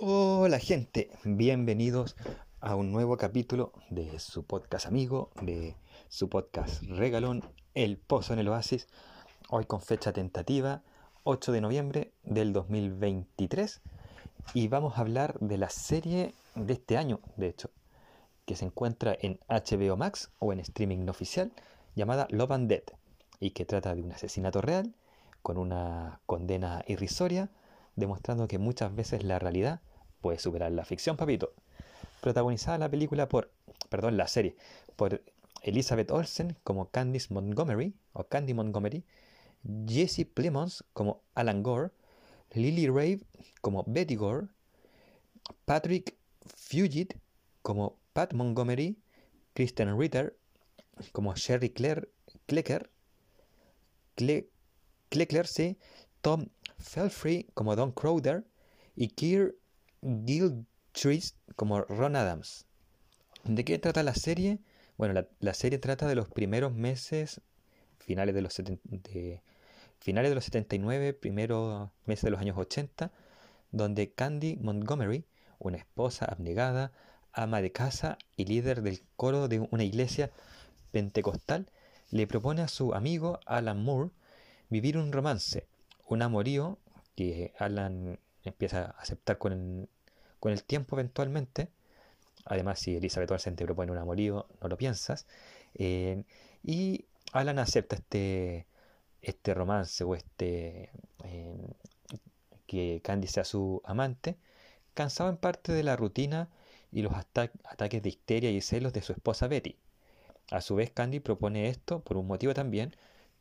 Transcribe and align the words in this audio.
Hola 0.00 0.60
gente, 0.60 1.10
bienvenidos 1.24 2.14
a 2.60 2.76
un 2.76 2.92
nuevo 2.92 3.16
capítulo 3.16 3.72
de 3.90 4.20
su 4.20 4.44
podcast 4.44 4.86
amigo, 4.86 5.32
de 5.42 5.74
su 6.08 6.28
podcast 6.28 6.84
regalón, 6.84 7.42
El 7.74 7.96
Pozo 7.98 8.32
en 8.32 8.38
el 8.38 8.46
Oasis, 8.46 8.86
hoy 9.48 9.64
con 9.64 9.80
fecha 9.80 10.12
tentativa, 10.12 10.84
8 11.24 11.50
de 11.50 11.60
noviembre 11.60 12.12
del 12.22 12.52
2023, 12.52 13.80
y 14.54 14.68
vamos 14.68 14.96
a 14.96 15.00
hablar 15.00 15.36
de 15.40 15.58
la 15.58 15.68
serie 15.68 16.32
de 16.54 16.74
este 16.74 16.96
año, 16.96 17.18
de 17.36 17.48
hecho, 17.48 17.70
que 18.46 18.54
se 18.54 18.66
encuentra 18.66 19.16
en 19.20 19.40
HBO 19.48 19.96
Max 19.96 20.30
o 20.38 20.52
en 20.52 20.60
streaming 20.60 21.06
no 21.06 21.10
oficial, 21.10 21.50
llamada 21.96 22.28
Love 22.30 22.52
and 22.52 22.68
Dead, 22.68 22.84
y 23.40 23.50
que 23.50 23.64
trata 23.64 23.96
de 23.96 24.02
un 24.02 24.12
asesinato 24.12 24.60
real 24.60 24.94
con 25.42 25.58
una 25.58 26.20
condena 26.24 26.84
irrisoria, 26.86 27.50
demostrando 27.96 28.46
que 28.46 28.58
muchas 28.58 28.94
veces 28.94 29.24
la 29.24 29.40
realidad 29.40 29.80
puede 30.20 30.38
superar 30.38 30.72
la 30.72 30.84
ficción, 30.84 31.16
papito. 31.16 31.52
Protagonizada 32.20 32.78
la 32.78 32.88
película 32.88 33.28
por, 33.28 33.50
perdón, 33.88 34.16
la 34.16 34.28
serie, 34.28 34.56
por 34.96 35.22
Elizabeth 35.62 36.10
Olsen 36.10 36.56
como 36.64 36.90
Candice 36.90 37.32
Montgomery, 37.32 37.94
o 38.12 38.24
Candy 38.24 38.54
Montgomery, 38.54 39.04
Jesse 39.86 40.24
Plemons 40.24 40.84
como 40.92 41.22
Alan 41.34 41.62
Gore, 41.62 41.90
Lily 42.52 42.86
Rave 42.88 43.20
como 43.60 43.84
Betty 43.86 44.16
Gore, 44.16 44.48
Patrick 45.64 46.16
Fugit 46.46 47.14
como 47.62 47.98
Pat 48.12 48.32
Montgomery, 48.32 48.98
Kristen 49.54 49.98
Ritter 49.98 50.36
como 51.12 51.34
Sherry 51.34 51.70
Claire, 51.70 52.08
Klecker, 52.46 52.90
sí, 55.46 55.78
Tom 56.22 56.46
Felfrey 56.78 57.46
como 57.54 57.76
Don 57.76 57.92
Crowder 57.92 58.44
y 58.96 59.08
Keir 59.08 59.58
Gilchrist 60.02 61.36
como 61.56 61.82
Ron 61.82 62.16
Adams. 62.16 62.66
¿De 63.44 63.64
qué 63.64 63.78
trata 63.78 64.02
la 64.02 64.14
serie? 64.14 64.58
Bueno, 64.96 65.26
la, 65.40 65.54
serie 65.54 65.78
trata 65.78 66.06
de 66.06 66.14
los 66.14 66.28
primeros 66.28 66.74
meses, 66.74 67.40
finales 67.98 68.34
de 68.34 68.42
los, 68.42 68.60
finales 69.98 70.30
de 70.30 70.34
los 70.34 70.44
79, 70.44 71.12
primeros 71.14 71.90
meses 72.04 72.24
de 72.24 72.30
los 72.30 72.40
años 72.40 72.58
80, 72.58 73.12
donde 73.70 74.12
Candy 74.12 74.56
Montgomery, 74.56 75.24
una 75.58 75.76
esposa 75.76 76.24
abnegada, 76.24 76.92
ama 77.32 77.60
de 77.60 77.72
casa 77.72 78.18
y 78.36 78.46
líder 78.46 78.82
del 78.82 79.02
coro 79.16 79.48
de 79.48 79.60
una 79.70 79.84
iglesia 79.84 80.30
pentecostal, 80.90 81.70
le 82.10 82.26
propone 82.26 82.62
a 82.62 82.68
su 82.68 82.94
amigo 82.94 83.38
Alan 83.46 83.82
Moore 83.82 84.10
vivir 84.68 84.98
un 84.98 85.12
romance, 85.12 85.66
un 86.06 86.22
amorío 86.22 86.78
que 87.14 87.52
Alan 87.58 88.18
empieza 88.48 88.86
a 88.86 88.90
aceptar 89.00 89.38
con 89.38 89.52
el, 89.52 89.88
con 90.40 90.52
el 90.52 90.64
tiempo 90.64 90.96
eventualmente. 90.96 91.68
Además, 92.44 92.80
si 92.80 92.96
Elizabeth 92.96 93.30
Olsen 93.30 93.56
te 93.56 93.64
propone 93.64 93.92
un 93.92 93.98
amorío, 93.98 94.46
no 94.60 94.68
lo 94.68 94.76
piensas. 94.76 95.26
Eh, 95.74 96.24
y 96.62 97.06
Alan 97.32 97.58
acepta 97.58 97.96
este, 97.96 98.66
este 99.22 99.54
romance 99.54 100.04
o 100.04 100.14
este 100.14 100.90
eh, 101.24 101.74
que 102.66 103.00
Candy 103.02 103.26
sea 103.26 103.44
su 103.44 103.82
amante, 103.84 104.38
cansado 104.94 105.30
en 105.30 105.36
parte 105.38 105.72
de 105.72 105.82
la 105.82 105.96
rutina 105.96 106.50
y 106.92 107.02
los 107.02 107.12
ataques 107.14 108.02
de 108.02 108.08
histeria 108.08 108.50
y 108.50 108.60
celos 108.60 108.92
de 108.92 109.02
su 109.02 109.12
esposa 109.12 109.48
Betty. 109.48 109.76
A 110.50 110.60
su 110.60 110.76
vez, 110.76 110.90
Candy 110.90 111.20
propone 111.20 111.68
esto 111.68 112.00
por 112.00 112.16
un 112.16 112.26
motivo 112.26 112.54
también, 112.54 112.94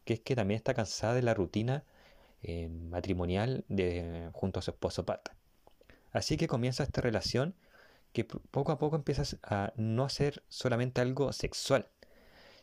que 0.05 0.15
es 0.15 0.19
que 0.21 0.35
también 0.35 0.57
está 0.57 0.73
cansada 0.73 1.13
de 1.13 1.21
la 1.21 1.33
rutina 1.33 1.83
eh, 2.43 2.69
matrimonial 2.69 3.65
de, 3.67 4.29
junto 4.33 4.59
a 4.59 4.61
su 4.61 4.71
esposo 4.71 5.05
Pat. 5.05 5.29
Así 6.11 6.37
que 6.37 6.47
comienza 6.47 6.83
esta 6.83 7.01
relación 7.01 7.55
que 8.13 8.25
poco 8.25 8.71
a 8.71 8.79
poco 8.79 8.95
empieza 8.95 9.23
a 9.43 9.73
no 9.75 10.09
ser 10.09 10.43
solamente 10.49 11.01
algo 11.01 11.33
sexual, 11.33 11.87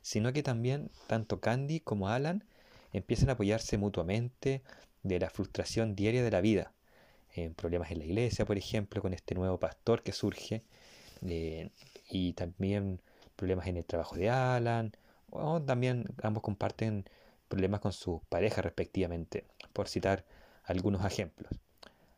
sino 0.03 0.33
que 0.33 0.43
también 0.43 0.91
tanto 1.07 1.41
Candy 1.41 1.81
como 1.81 2.09
Alan 2.09 2.45
empiezan 2.93 3.29
a 3.29 3.33
apoyarse 3.33 3.79
mutuamente 3.79 4.63
de 5.03 5.19
la 5.19 5.31
frustración 5.31 5.95
diaria 5.95 6.23
de 6.23 6.31
la 6.31 6.41
vida, 6.41 6.73
en 7.35 7.55
problemas 7.55 7.91
en 7.91 7.99
la 7.99 8.05
iglesia, 8.05 8.45
por 8.45 8.57
ejemplo, 8.57 9.03
con 9.03 9.13
este 9.13 9.35
nuevo 9.35 9.59
pastor 9.59 10.03
que 10.03 10.13
surge, 10.13 10.63
eh, 11.27 11.71
y 12.11 12.33
también 12.35 13.01
problemas 13.37 13.67
en 13.67 13.77
el 13.77 13.85
trabajo 13.85 14.17
de 14.17 14.31
Alan, 14.31 14.93
o 15.31 15.61
también 15.61 16.07
ambos 16.23 16.43
comparten 16.43 17.05
problemas 17.49 17.81
con 17.81 17.93
sus 17.93 18.23
parejas 18.29 18.65
respectivamente, 18.65 19.45
por 19.73 19.89
citar 19.89 20.25
algunos 20.65 21.05
ejemplos. 21.05 21.53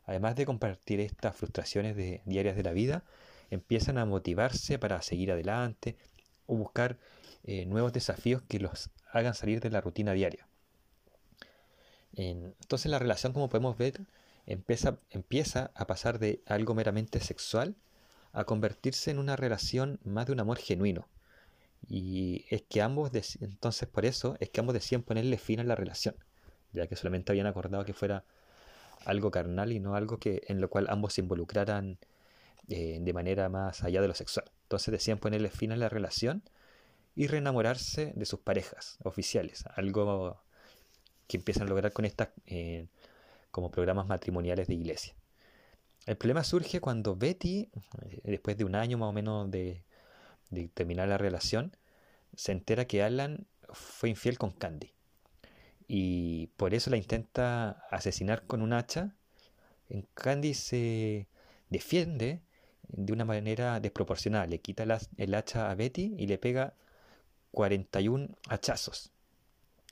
Además 0.05 0.37
de 0.37 0.47
compartir 0.47 1.01
estas 1.01 1.37
frustraciones 1.37 1.97
diarias 2.25 2.57
de 2.57 2.63
la 2.63 2.73
vida, 2.73 3.05
empiezan 3.51 3.99
a 3.99 4.07
motivarse 4.07 4.79
para 4.79 5.03
seguir 5.03 5.33
adelante 5.33 5.97
o 6.47 6.57
buscar 6.57 6.97
eh, 7.45 7.67
nuevos 7.67 7.93
desafíos 7.93 8.43
que 8.49 8.61
los 8.61 8.91
hagan 9.13 9.35
salir 9.35 9.61
de 9.61 9.71
la 9.71 9.81
rutina 9.81 10.13
diaria. 10.13 10.47
entonces 12.13 12.91
la 12.91 12.99
relación, 12.99 13.33
como 13.33 13.49
podemos 13.49 13.77
ver, 13.77 14.01
empieza, 14.47 14.99
empieza 15.11 15.71
a 15.75 15.87
pasar 15.87 16.19
de 16.19 16.41
algo 16.47 16.75
meramente 16.75 17.21
sexual 17.21 17.75
a 18.33 18.45
convertirse 18.45 19.11
en 19.11 19.19
una 19.19 19.37
relación 19.37 19.99
más 20.05 20.27
de 20.27 20.33
un 20.33 20.41
amor 20.41 20.59
genuino. 20.59 21.09
Y 21.89 22.45
es 22.51 22.63
que 22.63 22.83
ambos, 22.83 23.13
entonces 23.41 23.89
por 23.89 24.05
eso, 24.07 24.37
es 24.41 24.51
que 24.51 24.61
ambos 24.61 24.75
decían 24.75 25.03
ponerle 25.03 25.39
fin 25.39 25.61
a 25.61 25.65
la 25.65 25.77
relación 25.77 26.17
ya 26.77 26.87
que 26.87 26.97
solamente 26.97 27.33
habían 27.33 27.47
acordado 27.47 27.85
que 27.85 27.95
fuera 27.95 28.25
algo 29.05 29.31
carnal 29.31 29.73
y 29.73 29.81
no 29.81 29.95
algo 29.95 30.19
que 30.19 30.43
en 30.49 30.61
lo 30.61 30.69
cual 30.69 30.87
ambos 30.89 31.15
se 31.15 31.23
involucraran 31.23 31.99
eh, 32.69 32.99
de 33.01 33.13
manera 33.13 33.49
más 33.49 33.83
allá 33.83 34.01
de 34.01 34.09
lo 34.09 34.15
sexual. 34.15 34.51
Entonces 34.63 34.93
decían 34.93 35.19
ponerle 35.19 35.51
fin 35.51 35.73
a 35.73 35.77
la 35.77 35.89
relación 35.89 36.43
y 37.15 37.27
reenamorarse 37.29 38.13
de 38.15 38.27
sus 38.27 38.41
parejas 38.41 38.99
oficiales, 39.03 39.65
algo 39.75 40.39
que 41.27 41.39
empiezan 41.39 41.65
a 41.65 41.71
lograr 41.71 41.93
con 41.93 42.05
estas 42.05 42.29
eh, 42.47 42.87
como 43.51 43.71
programas 43.71 44.07
matrimoniales 44.07 44.69
de 44.69 44.75
iglesia. 44.75 45.15
El 46.05 46.17
problema 46.17 46.45
surge 46.45 46.81
cuando 46.81 47.17
Betty, 47.17 47.71
eh, 48.03 48.21
después 48.25 48.57
de 48.57 48.65
un 48.65 48.75
año 48.75 48.99
más 48.99 49.09
o 49.09 49.13
menos 49.13 49.51
de, 49.51 49.83
de 50.51 50.69
terminar 50.69 51.09
la 51.09 51.19
relación, 51.19 51.77
se 52.35 52.53
entera 52.53 52.87
que 52.87 53.03
Alan 53.03 53.47
fue 53.73 54.09
infiel 54.11 54.39
con 54.39 54.53
Candy 54.53 54.93
y 55.89 56.49
por 56.57 56.75
eso 56.75 56.91
la 56.91 56.97
intenta 56.97 57.71
asesinar 57.91 58.47
con 58.47 58.63
un 58.63 58.73
hacha. 58.73 59.15
Candy 60.15 60.55
se 60.55 61.29
defiende 61.71 62.43
de 62.89 63.13
una 63.13 63.25
manera 63.25 63.79
desproporcionada. 63.81 64.47
Le 64.47 64.61
quita 64.61 64.85
el 65.17 65.35
hacha 65.35 65.71
a 65.71 65.75
Betty 65.75 66.15
y 66.19 66.27
le 66.27 66.39
pega 66.39 66.75
41 67.53 68.29
hachazos. 68.49 69.13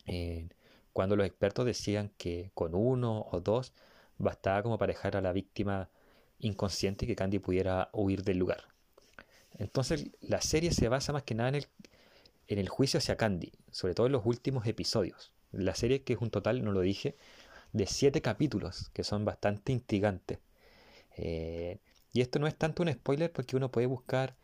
Eh, 0.06 0.48
cuando 0.92 1.16
los 1.16 1.26
expertos 1.26 1.64
decían 1.64 2.10
que 2.16 2.50
con 2.54 2.74
uno 2.74 3.26
o 3.30 3.40
dos 3.40 3.72
bastaba 4.18 4.62
como 4.62 4.78
para 4.78 4.92
dejar 4.92 5.16
a 5.16 5.20
la 5.20 5.32
víctima 5.32 5.90
inconsciente 6.38 7.04
y 7.04 7.08
que 7.08 7.16
Candy 7.16 7.38
pudiera 7.38 7.88
huir 7.92 8.22
del 8.22 8.38
lugar. 8.38 8.64
Entonces 9.58 10.06
la 10.20 10.40
serie 10.40 10.72
se 10.72 10.88
basa 10.88 11.12
más 11.12 11.22
que 11.22 11.34
nada 11.34 11.48
en 11.50 11.54
el, 11.56 11.66
en 12.48 12.58
el 12.58 12.68
juicio 12.68 12.98
hacia 12.98 13.16
Candy, 13.16 13.52
sobre 13.70 13.94
todo 13.94 14.06
en 14.06 14.12
los 14.12 14.26
últimos 14.26 14.66
episodios. 14.66 15.32
La 15.52 15.74
serie 15.74 16.02
que 16.02 16.14
es 16.14 16.20
un 16.20 16.30
total, 16.30 16.64
no 16.64 16.72
lo 16.72 16.80
dije, 16.80 17.16
de 17.72 17.86
siete 17.86 18.22
capítulos, 18.22 18.90
que 18.92 19.04
son 19.04 19.24
bastante 19.24 19.72
intrigantes. 19.72 20.38
Eh, 21.16 21.78
y 22.12 22.20
esto 22.20 22.38
no 22.38 22.46
es 22.46 22.56
tanto 22.56 22.82
un 22.82 22.92
spoiler 22.92 23.32
porque 23.32 23.56
uno 23.56 23.70
puede 23.70 23.86
buscar 23.86 24.36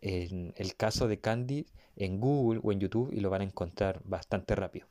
en 0.00 0.54
el 0.56 0.76
caso 0.76 1.08
de 1.08 1.20
Candy 1.20 1.66
en 1.96 2.20
Google 2.20 2.60
o 2.62 2.72
en 2.72 2.80
YouTube 2.80 3.12
y 3.12 3.20
lo 3.20 3.30
van 3.30 3.40
a 3.40 3.44
encontrar 3.44 4.00
bastante 4.04 4.54
rápido. 4.54 4.86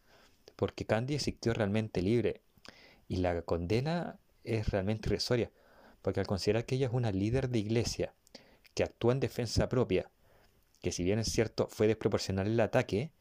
Porque 0.56 0.86
Candy 0.86 1.16
existió 1.16 1.54
realmente 1.54 2.02
libre 2.02 2.42
y 3.08 3.18
la 3.18 3.42
condena 3.44 4.20
es 4.44 4.70
realmente 4.70 5.10
irrisoria. 5.10 5.52
Porque 6.02 6.20
al 6.20 6.28
considerar 6.28 6.66
que 6.66 6.76
ella 6.76 6.88
es 6.88 6.94
una 6.94 7.12
líder 7.12 7.50
de 7.50 7.60
iglesia 7.60 8.14
que 8.78 8.84
actúa 8.84 9.12
en 9.12 9.20
defensa 9.20 9.68
propia, 9.70 10.12
que 10.84 10.92
si 10.92 11.04
bien 11.04 11.18
es 11.18 11.30
cierto 11.32 11.68
fue 11.68 11.88
desproporcional 11.88 12.46
el 12.46 12.60
ataque, 12.60 13.12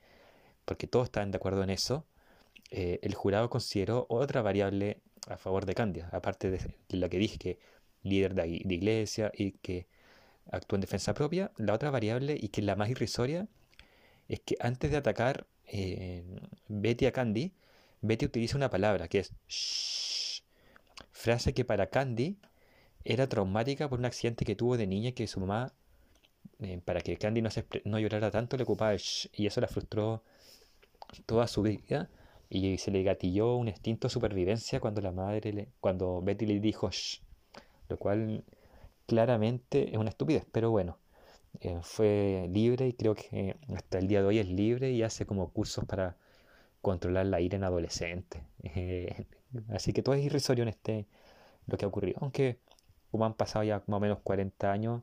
porque 0.66 0.86
todos 0.86 1.06
estaban 1.06 1.30
de 1.30 1.38
acuerdo 1.38 1.62
en 1.62 1.70
eso, 1.70 2.06
eh, 2.70 2.98
el 3.00 3.14
jurado 3.14 3.48
consideró 3.48 4.04
otra 4.10 4.42
variable 4.42 5.00
a 5.26 5.38
favor 5.38 5.64
de 5.64 5.74
Candia, 5.74 6.10
aparte 6.12 6.50
de 6.50 6.60
lo 6.90 7.08
que 7.08 7.16
dije, 7.16 7.38
que 7.38 7.58
líder 8.02 8.34
de, 8.34 8.46
iglesia 8.48 9.32
y 9.34 9.52
que 9.52 9.86
actúa 10.52 10.76
en 10.76 10.82
defensa 10.82 11.14
propia, 11.14 11.50
la 11.56 11.72
otra 11.72 11.90
variable 11.90 12.36
y 12.38 12.48
que 12.48 12.60
es 12.60 12.66
la 12.66 12.76
más 12.76 12.90
irrisoria 12.90 13.48
es 14.28 14.40
que 14.40 14.56
antes 14.60 14.90
de 14.90 14.98
atacar 14.98 15.46
eh, 15.64 16.22
Betty 16.68 17.06
a 17.06 17.12
Candy, 17.12 17.54
Betty 18.02 18.26
utiliza 18.26 18.58
una 18.58 18.68
palabra 18.68 19.08
que 19.08 19.20
es 19.20 19.32
shh, 19.48 20.42
frase 21.12 21.54
que 21.54 21.64
para 21.64 21.86
Candy 21.86 22.36
era 23.06 23.28
traumática 23.28 23.88
por 23.88 23.98
un 24.00 24.04
accidente 24.04 24.44
que 24.44 24.56
tuvo 24.56 24.76
de 24.76 24.86
niña 24.86 25.12
que 25.12 25.26
su 25.26 25.40
mamá, 25.40 25.72
eh, 26.60 26.80
para 26.84 27.00
que 27.00 27.16
Candy 27.16 27.40
no, 27.42 27.50
se, 27.50 27.64
no 27.84 27.98
llorara 27.98 28.30
tanto, 28.30 28.56
le 28.56 28.64
ocupaba 28.64 28.96
shh, 28.96 29.28
y 29.32 29.46
eso 29.46 29.60
la 29.60 29.68
frustró 29.68 30.22
toda 31.26 31.46
su 31.46 31.62
vida 31.62 32.10
y 32.50 32.78
se 32.78 32.90
le 32.90 33.02
gatilló 33.02 33.56
un 33.56 33.68
instinto 33.68 34.08
de 34.08 34.12
supervivencia 34.12 34.80
cuando 34.80 35.00
la 35.00 35.12
madre 35.12 35.52
le, 35.52 35.68
cuando 35.80 36.20
Betty 36.22 36.46
le 36.46 36.60
dijo 36.60 36.90
shh, 36.90 37.20
lo 37.88 37.96
cual 37.96 38.44
claramente 39.06 39.90
es 39.90 39.96
una 39.98 40.10
estupidez, 40.10 40.44
pero 40.50 40.70
bueno, 40.70 40.98
eh, 41.60 41.78
fue 41.82 42.48
libre 42.50 42.88
y 42.88 42.92
creo 42.92 43.14
que 43.14 43.56
hasta 43.74 43.98
el 43.98 44.08
día 44.08 44.20
de 44.20 44.26
hoy 44.26 44.38
es 44.38 44.48
libre 44.48 44.90
y 44.90 45.02
hace 45.02 45.26
como 45.26 45.50
cursos 45.52 45.84
para 45.84 46.16
controlar 46.82 47.26
la 47.26 47.40
ira 47.40 47.56
en 47.56 47.64
adolescentes. 47.64 48.42
así 49.70 49.92
que 49.92 50.02
todo 50.02 50.14
es 50.14 50.24
irrisorio 50.24 50.62
en 50.62 50.68
este 50.68 51.06
lo 51.66 51.76
que 51.76 51.84
ha 51.84 51.88
ocurrido. 51.88 52.18
Aunque 52.20 52.58
como 53.16 53.26
han 53.26 53.34
pasado 53.34 53.64
ya 53.64 53.82
más 53.86 53.96
o 53.96 54.00
menos 54.00 54.18
40 54.22 54.70
años, 54.70 55.02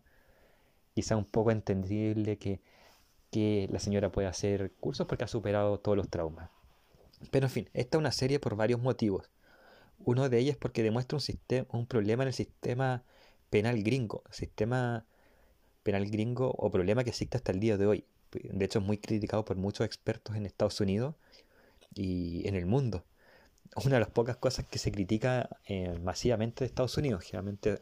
quizá 0.94 1.18
un 1.18 1.26
poco 1.26 1.50
entendible 1.50 2.38
que, 2.38 2.62
que 3.32 3.68
la 3.72 3.80
señora 3.80 4.12
pueda 4.12 4.30
hacer 4.30 4.72
cursos 4.80 5.08
porque 5.08 5.24
ha 5.24 5.28
superado 5.28 5.80
todos 5.80 5.98
los 5.98 6.10
traumas. 6.10 6.52
Pero 7.32 7.48
en 7.48 7.50
fin, 7.50 7.70
esta 7.74 7.98
es 7.98 8.00
una 8.00 8.12
serie 8.12 8.40
por 8.40 8.56
varios 8.56 8.82
motivos. 8.82 9.32
Uno 10.06 10.30
de 10.30 10.38
ellos 10.38 10.56
porque 10.58 10.84
demuestra 10.84 11.16
un, 11.16 11.22
sistema, 11.22 11.66
un 11.72 11.88
problema 11.88 12.24
en 12.24 12.28
el 12.28 12.34
sistema 12.34 13.04
penal 13.50 13.82
gringo, 13.82 14.24
sistema 14.30 15.06
penal 15.82 16.06
gringo 16.06 16.54
o 16.56 16.70
problema 16.70 17.04
que 17.04 17.10
existe 17.10 17.38
hasta 17.38 17.52
el 17.52 17.60
día 17.60 17.78
de 17.78 17.88
hoy. 17.88 18.06
De 18.32 18.66
hecho, 18.66 18.80
es 18.80 18.86
muy 18.86 18.98
criticado 19.00 19.46
por 19.46 19.58
muchos 19.58 19.86
expertos 19.86 20.36
en 20.36 20.46
Estados 20.46 20.80
Unidos 20.82 21.16
y 21.96 22.48
en 22.48 22.56
el 22.56 22.68
mundo. 22.68 23.04
Una 23.84 23.96
de 23.96 24.02
las 24.02 24.10
pocas 24.10 24.38
cosas 24.38 24.66
que 24.68 24.78
se 24.78 24.92
critica 24.92 25.50
eh, 25.66 25.98
masivamente 26.04 26.64
de 26.64 26.68
Estados 26.68 26.98
Unidos. 26.98 27.24
Generalmente 27.24 27.82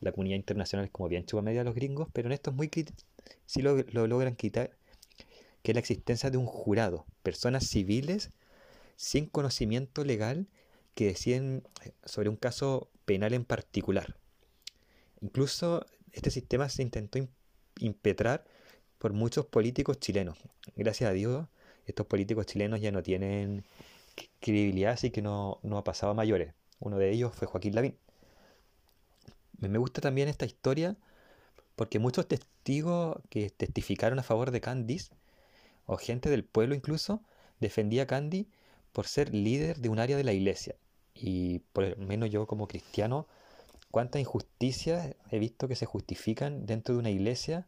la 0.00 0.12
comunidad 0.12 0.36
internacional 0.36 0.86
es 0.86 0.90
como 0.90 1.08
bien 1.08 1.24
chupa 1.26 1.42
media 1.42 1.60
de 1.60 1.64
los 1.64 1.74
gringos, 1.74 2.08
pero 2.12 2.28
en 2.28 2.32
esto 2.32 2.50
es 2.50 2.56
muy. 2.56 2.70
Si 3.46 3.62
lo, 3.62 3.76
lo 3.76 4.06
logran 4.06 4.36
quitar, 4.36 4.76
que 5.62 5.72
es 5.72 5.74
la 5.74 5.80
existencia 5.80 6.30
de 6.30 6.38
un 6.38 6.46
jurado, 6.46 7.06
personas 7.22 7.66
civiles 7.66 8.30
sin 8.96 9.26
conocimiento 9.26 10.04
legal 10.04 10.46
que 10.94 11.06
deciden 11.06 11.62
sobre 12.04 12.28
un 12.28 12.36
caso 12.36 12.90
penal 13.04 13.34
en 13.34 13.44
particular. 13.44 14.16
Incluso 15.20 15.84
este 16.12 16.30
sistema 16.30 16.68
se 16.68 16.82
intentó 16.82 17.18
impetrar 17.78 18.44
por 18.98 19.12
muchos 19.12 19.46
políticos 19.46 19.98
chilenos. 20.00 20.38
Gracias 20.76 21.10
a 21.10 21.12
Dios, 21.12 21.46
estos 21.86 22.06
políticos 22.06 22.46
chilenos 22.46 22.80
ya 22.80 22.90
no 22.90 23.02
tienen 23.02 23.64
credibilidad, 24.40 24.92
así 24.92 25.10
que 25.10 25.22
no, 25.22 25.60
no 25.62 25.78
ha 25.78 25.84
pasado 25.84 26.12
a 26.12 26.14
mayores. 26.14 26.54
Uno 26.80 26.98
de 26.98 27.10
ellos 27.10 27.34
fue 27.34 27.46
Joaquín 27.46 27.74
Lavín. 27.74 27.96
Me 29.58 29.78
gusta 29.78 30.00
también 30.00 30.28
esta 30.28 30.46
historia 30.46 30.96
porque 31.76 31.98
muchos 31.98 32.26
testigos 32.26 33.18
que 33.28 33.50
testificaron 33.50 34.18
a 34.18 34.22
favor 34.22 34.50
de 34.50 34.60
Candice, 34.60 35.12
o 35.84 35.96
gente 35.96 36.30
del 36.30 36.44
pueblo 36.44 36.74
incluso, 36.74 37.22
defendía 37.60 38.04
a 38.04 38.06
Candy 38.06 38.48
por 38.92 39.06
ser 39.06 39.34
líder 39.34 39.78
de 39.78 39.88
un 39.88 39.98
área 39.98 40.16
de 40.16 40.24
la 40.24 40.32
iglesia. 40.32 40.74
Y 41.14 41.60
por 41.72 41.98
lo 41.98 42.06
menos 42.06 42.30
yo 42.30 42.46
como 42.46 42.66
cristiano, 42.66 43.26
cuántas 43.90 44.20
injusticias 44.20 45.14
he 45.30 45.38
visto 45.38 45.68
que 45.68 45.76
se 45.76 45.86
justifican 45.86 46.66
dentro 46.66 46.94
de 46.94 47.00
una 47.00 47.10
iglesia 47.10 47.66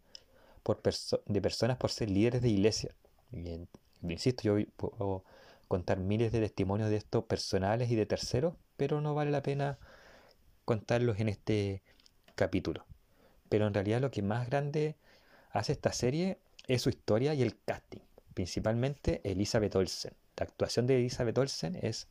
por 0.62 0.82
de 0.82 1.40
personas 1.40 1.76
por 1.76 1.90
ser 1.90 2.11
líderes 2.11 2.43
de 2.43 2.49
iglesia. 2.49 2.94
Y, 3.32 3.69
insisto, 4.02 4.43
yo 4.43 4.67
puedo 4.76 5.25
contar 5.69 5.99
miles 5.99 6.32
de 6.32 6.40
testimonios 6.40 6.90
de 6.90 6.96
estos 6.96 7.25
personales 7.25 7.90
y 7.90 7.94
de 7.94 8.06
terceros, 8.06 8.55
pero 8.76 9.00
no 9.00 9.14
vale 9.14 9.31
la 9.31 9.43
pena 9.43 9.79
contarlos 10.69 11.19
en 11.19 11.31
este 11.31 11.81
capítulo. 12.35 12.85
Pero 13.49 13.67
en 13.67 13.73
realidad 13.73 14.03
lo 14.03 14.11
que 14.11 14.20
más 14.20 14.47
grande 14.47 14.97
hace 15.50 15.73
esta 15.73 15.94
serie 15.94 16.37
es 16.67 16.82
su 16.82 16.91
historia 16.91 17.32
y 17.32 17.41
el 17.41 17.59
casting, 17.59 18.03
principalmente 18.35 19.23
Elizabeth 19.25 19.75
Olsen. 19.76 20.12
La 20.37 20.44
actuación 20.44 20.87
de 20.87 20.97
Elizabeth 20.97 21.38
Olsen 21.38 21.75
es 21.81 22.09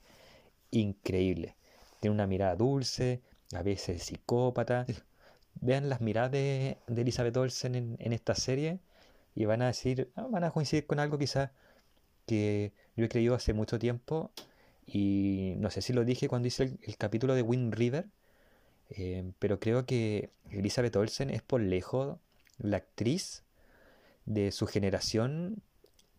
increíble. 0.71 1.55
Tiene 1.99 2.15
una 2.15 2.25
mirada 2.25 2.55
dulce, 2.55 3.21
a 3.53 3.61
veces 3.61 4.01
psicópata. 4.01 4.87
Vean 5.61 5.87
las 5.87 6.01
miradas 6.01 6.31
de, 6.31 6.77
Elizabeth 6.87 7.37
Olsen 7.37 7.75
en, 7.99 8.11
esta 8.11 8.33
serie 8.33 8.79
y 9.35 9.45
van 9.45 9.61
a 9.61 9.67
decir, 9.67 10.09
ah, 10.15 10.25
van 10.31 10.43
a 10.43 10.49
coincidir 10.49 10.87
con 10.87 10.99
algo 10.99 11.19
quizás 11.19 11.51
que 12.25 12.73
yo 12.95 13.05
he 13.05 13.09
creído 13.09 13.35
hace 13.35 13.53
mucho 13.53 13.77
tiempo 13.77 14.31
y 14.87 15.53
no 15.57 15.69
sé 15.69 15.83
si 15.83 15.93
lo 15.93 16.03
dije 16.05 16.27
cuando 16.27 16.47
hice 16.47 16.79
el, 16.81 16.97
capítulo 16.97 17.35
de 17.35 17.43
Wind 17.43 17.75
River, 17.75 18.07
eh, 18.89 19.31
pero 19.39 19.59
creo 19.59 19.85
que 19.85 20.31
Elizabeth 20.51 20.95
Olsen 20.95 21.29
es 21.29 21.41
por 21.41 21.61
lejos 21.61 22.17
la 22.57 22.77
actriz 22.77 23.43
de 24.25 24.51
su 24.51 24.67
generación 24.67 25.61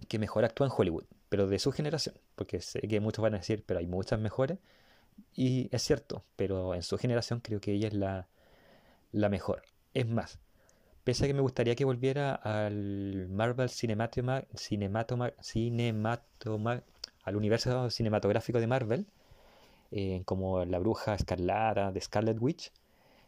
que 0.09 0.19
mejor 0.19 0.45
actúa 0.45 0.67
en 0.67 0.73
Hollywood 0.77 1.05
pero 1.29 1.47
de 1.47 1.59
su 1.59 1.73
generación, 1.73 2.15
porque 2.35 2.61
sé 2.61 2.81
que 2.81 3.01
muchos 3.01 3.23
van 3.23 3.35
a 3.35 3.39
decir, 3.39 3.65
pero 3.67 3.81
hay 3.81 3.87
muchas 3.87 4.19
mejores, 4.21 4.59
y 5.35 5.69
es 5.73 5.83
cierto, 5.83 6.25
pero 6.37 6.75
en 6.75 6.83
su 6.83 6.99
generación 6.99 7.41
creo 7.41 7.61
que 7.61 7.73
ella 7.73 7.89
es 7.89 7.95
la, 7.95 8.29
la 9.13 9.29
mejor. 9.29 9.63
Es 9.95 10.07
más, 10.07 10.39
pese 11.05 11.25
a 11.25 11.27
que 11.29 11.35
me 11.35 11.41
gustaría 11.41 11.75
que 11.77 11.85
volviera 11.85 12.35
al 12.35 13.29
Marvel 13.31 13.69
Cinematoma, 13.69 14.45
Cinematoma, 14.55 15.33
Cinematoma, 15.43 16.83
al 17.25 17.37
universo 17.37 17.91
cinematográfico 17.91 18.61
de 18.61 18.67
Marvel, 18.67 19.07
eh, 19.91 20.23
como 20.25 20.65
la 20.65 20.79
bruja 20.79 21.15
escarlata 21.15 21.93
de 21.93 22.01
Scarlet 22.01 22.39
Witch, 22.41 22.73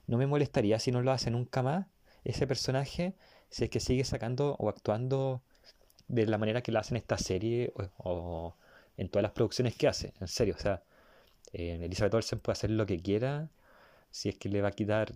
no 0.07 0.19
me 0.19 0.27
molestaría 0.27 0.79
si 0.79 0.93
no 0.93 1.03
lo 1.03 1.13
hace 1.13 1.31
nunca 1.31 1.63
más 1.63 1.87
ese 2.25 2.47
personaje, 2.47 3.15
si 3.49 3.65
es 3.65 3.71
que 3.71 3.81
sigue 3.81 4.05
sacando 4.05 4.57
o 4.59 4.69
actuando 4.69 5.43
de 6.09 6.27
la 6.27 6.39
manera 6.39 6.63
que 6.63 6.73
lo 6.73 6.79
hace 6.79 6.95
en 6.95 6.99
esta 6.99 7.19
serie 7.19 7.73
o, 7.99 8.55
en 8.97 9.09
todas 9.09 9.23
las 9.23 9.33
producciones 9.33 9.77
que 9.77 9.89
hace. 9.89 10.13
En 10.21 10.29
serio, 10.29 10.55
o 10.59 10.61
sea, 10.61 10.83
eh, 11.53 11.79
Elizabeth 11.83 12.15
Olsen 12.15 12.41
puede 12.41 12.55
hacer 12.55 12.71
lo 12.71 12.87
que 12.87 13.01
quiera. 13.01 13.49
Si 14.11 14.29
es 14.29 14.37
que 14.37 14.49
le 14.49 14.61
va 14.61 14.69
a 14.69 14.73
quitar. 14.73 15.13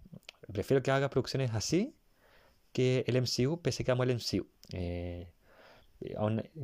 Prefiero 0.52 0.82
que 0.82 0.90
haga 0.90 1.11
producciones 1.11 1.52
así 1.52 1.94
que 2.73 3.05
el 3.06 3.20
MCU, 3.23 3.61
pese 3.61 3.85
que 3.85 3.93
amo 3.93 4.02
el 4.05 4.17
MCU. 4.17 4.47
Eh, 4.73 5.29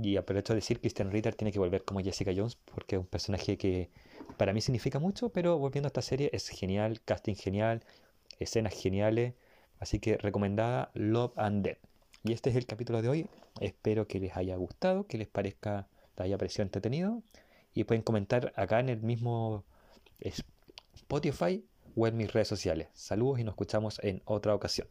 y 0.02 0.16
aprovecho 0.16 0.52
de 0.52 0.56
decir, 0.56 0.80
Christian 0.80 1.10
Ritter 1.10 1.34
tiene 1.34 1.52
que 1.52 1.58
volver 1.58 1.84
como 1.84 2.00
Jessica 2.00 2.32
Jones 2.36 2.56
porque 2.56 2.96
es 2.96 3.00
un 3.00 3.06
personaje 3.06 3.56
que 3.56 3.90
para 4.36 4.52
mí 4.52 4.60
significa 4.60 4.98
mucho, 4.98 5.30
pero 5.30 5.58
volviendo 5.58 5.86
a 5.86 5.90
esta 5.90 6.02
serie 6.02 6.30
es 6.32 6.48
genial, 6.48 7.00
casting 7.04 7.34
genial, 7.34 7.84
escenas 8.38 8.74
geniales, 8.74 9.34
así 9.78 9.98
que 9.98 10.16
recomendada 10.16 10.90
Love 10.94 11.32
and 11.36 11.64
Death. 11.64 11.78
Y 12.22 12.32
este 12.32 12.50
es 12.50 12.56
el 12.56 12.66
capítulo 12.66 13.02
de 13.02 13.08
hoy. 13.08 13.26
Espero 13.60 14.06
que 14.06 14.20
les 14.20 14.36
haya 14.36 14.56
gustado, 14.56 15.06
que 15.06 15.18
les 15.18 15.28
parezca, 15.28 15.88
les 16.16 16.24
haya 16.24 16.38
parecido 16.38 16.64
entretenido. 16.64 17.22
Y 17.72 17.84
pueden 17.84 18.02
comentar 18.02 18.52
acá 18.56 18.80
en 18.80 18.88
el 18.88 19.00
mismo 19.00 19.64
Spotify 20.94 21.64
o 21.96 22.06
en 22.06 22.16
mis 22.16 22.32
redes 22.32 22.48
sociales. 22.48 22.88
Saludos 22.92 23.40
y 23.40 23.44
nos 23.44 23.52
escuchamos 23.52 24.00
en 24.02 24.22
otra 24.24 24.54
ocasión. 24.54 24.88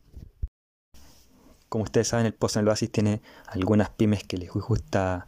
Como 1.67 1.83
ustedes 1.83 2.07
saben, 2.07 2.25
el 2.25 2.33
Post 2.33 2.55
en 2.55 2.61
el 2.61 2.69
Oasis 2.69 2.91
tiene 2.91 3.21
algunas 3.45 3.91
pymes 3.91 4.23
que 4.23 4.37
les 4.37 4.49
gusta 4.49 5.27